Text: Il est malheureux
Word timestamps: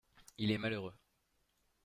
Il 0.39 0.49
est 0.49 0.57
malheureux 0.57 0.95